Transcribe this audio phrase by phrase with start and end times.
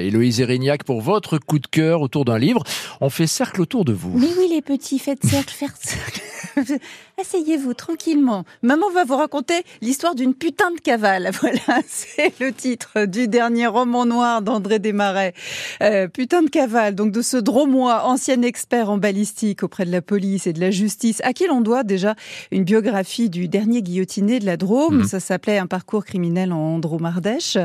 [0.00, 2.62] Héloïse Erignac pour votre coup de cœur autour d'un livre.
[3.00, 4.12] On fait cercle autour de vous.
[4.14, 6.20] Oui, oui, les petits, faites cercle, faire cercle.
[7.20, 8.44] Asseyez-vous tranquillement.
[8.62, 11.30] Maman va vous raconter l'histoire d'une putain de cavale.
[11.40, 15.32] Voilà, c'est le titre du dernier roman noir d'André Desmarais.
[15.82, 20.02] Euh, putain de cavale, donc de ce dromois, ancien expert en balistique auprès de la
[20.02, 22.16] police et de la justice, à qui l'on doit déjà
[22.50, 24.98] une biographie du dernier guillotiné de la Drôme.
[24.98, 25.04] Mhm.
[25.04, 27.56] Ça s'appelait Un parcours criminel en Drôme-Ardèche.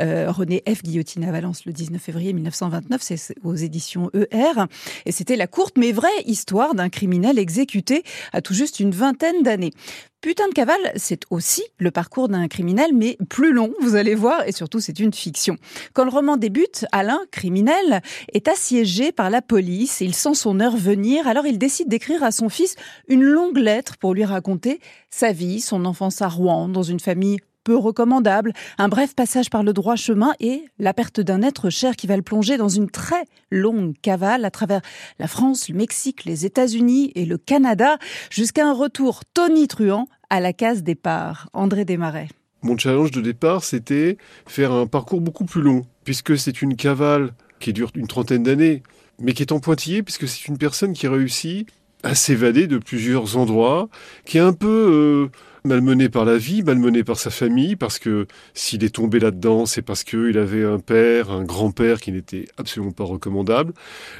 [0.00, 0.82] Euh, René F.
[0.82, 4.64] Guillotiné à Valence le 19 février 1929, c'est aux éditions ER.
[5.06, 8.02] Et c'était la courte mais vraie histoire d'un criminel exécuté
[8.32, 9.72] à tout juste une vingtaine d'années.
[10.20, 14.48] Putain de cavale, c'est aussi le parcours d'un criminel, mais plus long, vous allez voir,
[14.48, 15.56] et surtout c'est une fiction.
[15.92, 18.02] Quand le roman débute, Alain, criminel,
[18.32, 22.32] est assiégé par la police, il sent son heure venir, alors il décide d'écrire à
[22.32, 22.74] son fils
[23.06, 27.38] une longue lettre pour lui raconter sa vie, son enfance à Rouen, dans une famille
[27.64, 31.96] peu recommandable, un bref passage par le droit chemin et la perte d'un être cher
[31.96, 34.80] qui va le plonger dans une très longue cavale à travers
[35.18, 37.98] la France, le Mexique, les États-Unis et le Canada,
[38.30, 41.48] jusqu'à un retour tonitruant à la case départ.
[41.52, 42.28] André Desmarais.
[42.62, 47.32] Mon challenge de départ, c'était faire un parcours beaucoup plus long, puisque c'est une cavale
[47.60, 48.82] qui dure une trentaine d'années,
[49.20, 51.68] mais qui est en pointillé, puisque c'est une personne qui réussit
[52.02, 53.88] à s'évader de plusieurs endroits,
[54.24, 58.26] qui est un peu euh, malmené par la vie, malmené par sa famille, parce que
[58.54, 62.92] s'il est tombé là-dedans, c'est parce qu'il avait un père, un grand-père qui n'était absolument
[62.92, 63.72] pas recommandable.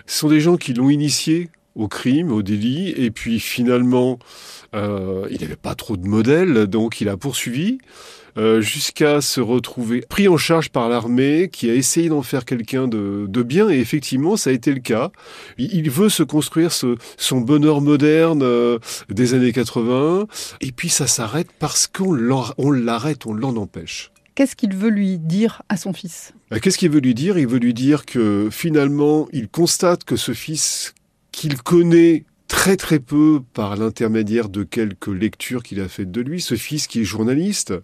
[0.06, 4.18] Ce sont des gens qui l'ont initié au crime, au délit, et puis finalement,
[4.74, 7.78] euh, il n'avait pas trop de modèles, donc il a poursuivi
[8.38, 12.86] euh, jusqu'à se retrouver pris en charge par l'armée, qui a essayé d'en faire quelqu'un
[12.86, 15.10] de, de, bien, et effectivement, ça a été le cas.
[15.56, 20.26] Il, veut se construire ce, son bonheur moderne euh, des années 80,
[20.60, 24.12] et puis ça s'arrête parce qu'on l'arrête, on l'en empêche.
[24.36, 26.32] Qu'est-ce qu'il veut lui dire à son fils?
[26.62, 27.38] Qu'est-ce qu'il veut lui dire?
[27.38, 30.94] Il veut lui dire que finalement, il constate que ce fils
[31.38, 36.40] qu'il connaît très très peu par l'intermédiaire de quelques lectures qu'il a faites de lui,
[36.40, 37.74] ce fils qui est journaliste,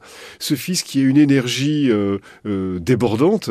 [0.40, 3.50] ce fils qui a une énergie euh, euh, débordante,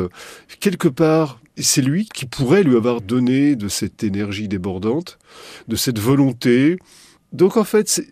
[0.59, 5.19] quelque part, c'est lui qui pourrait lui avoir donné de cette énergie débordante,
[5.69, 6.79] de cette volonté.
[7.31, 8.03] Donc en fait,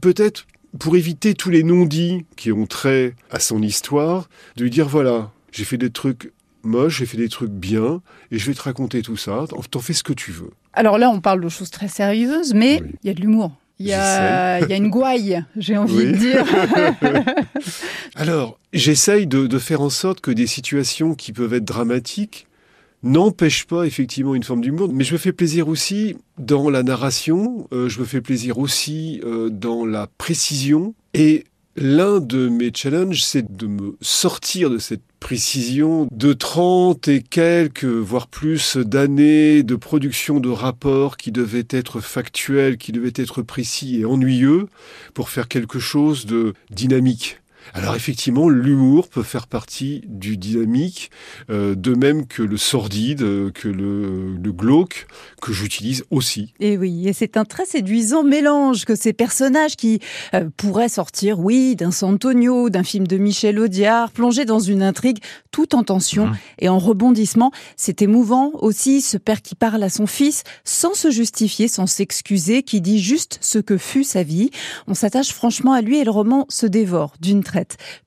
[0.00, 0.46] peut-être
[0.78, 5.32] pour éviter tous les non-dits qui ont trait à son histoire, de lui dire voilà,
[5.52, 6.32] j'ai fait des trucs
[6.66, 9.92] moches, j'ai fait des trucs bien, et je vais te raconter tout ça, t'en fais
[9.92, 10.50] ce que tu veux.
[10.72, 12.90] Alors là, on parle de choses très sérieuses, mais il oui.
[13.04, 13.52] y a de l'humour.
[13.78, 16.06] Il y, a, il y a une gouaille, j'ai envie oui.
[16.06, 16.44] de dire.
[18.14, 22.46] Alors, j'essaye de, de, faire en sorte que des situations qui peuvent être dramatiques
[23.02, 27.68] n'empêchent pas effectivement une forme d'humour, mais je me fais plaisir aussi dans la narration,
[27.72, 31.44] euh, je me fais plaisir aussi euh, dans la précision, et
[31.78, 37.84] L'un de mes challenges, c'est de me sortir de cette précision de 30 et quelques,
[37.84, 44.00] voire plus d'années de production de rapports qui devaient être factuels, qui devaient être précis
[44.00, 44.68] et ennuyeux
[45.12, 47.40] pour faire quelque chose de dynamique.
[47.74, 51.10] Alors effectivement, l'humour peut faire partie du dynamique,
[51.50, 55.06] euh, de même que le sordide, que le, le glauque,
[55.42, 56.54] que j'utilise aussi.
[56.60, 60.00] Et oui, et c'est un très séduisant mélange que ces personnages qui
[60.34, 65.18] euh, pourraient sortir, oui, d'un Santonio, d'un film de Michel Audiard, plongés dans une intrigue
[65.50, 66.36] tout en tension mmh.
[66.60, 67.50] et en rebondissement.
[67.76, 72.62] C'est émouvant aussi, ce père qui parle à son fils sans se justifier, sans s'excuser,
[72.62, 74.50] qui dit juste ce que fut sa vie.
[74.86, 77.42] On s'attache franchement à lui et le roman se dévore d'une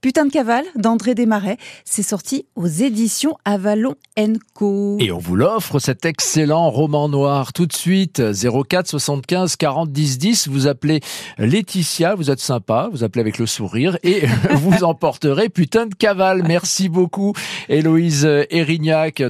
[0.02, 3.96] Putain de cavale d'André Desmarais, c'est sorti aux éditions Avalon
[4.54, 4.98] Co.
[5.00, 10.18] Et on vous l'offre cet excellent roman noir tout de suite 04 75 40 10
[10.18, 10.48] 10.
[10.50, 11.00] Vous appelez
[11.38, 14.24] Laetitia, vous êtes sympa, vous appelez avec le sourire et
[14.56, 16.44] vous emporterez Putain de cavale.
[16.46, 17.34] Merci beaucoup
[17.70, 19.22] Héloïse Erignac.